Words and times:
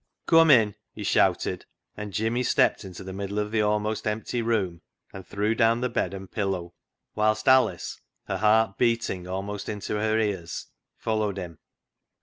"Cum 0.25 0.49
in," 0.49 0.73
he 0.95 1.03
shouted, 1.03 1.67
and 1.95 2.11
Jimmy 2.11 2.41
stepped 2.41 2.83
into 2.83 3.03
the 3.03 3.13
middle 3.13 3.37
of 3.37 3.51
the 3.51 3.61
almost 3.61 4.07
empty 4.07 4.41
room 4.41 4.81
and 5.13 5.23
threw 5.27 5.53
down 5.53 5.81
the 5.81 5.89
bed 5.91 6.11
and 6.11 6.31
pillow, 6.31 6.73
whilst 7.13 7.47
Alice, 7.47 8.01
her 8.25 8.37
heart 8.37 8.79
beating 8.79 9.27
almost 9.27 9.69
into 9.69 9.97
her 9.97 10.17
ears, 10.17 10.65
followed 10.97 11.37
him. 11.37 11.59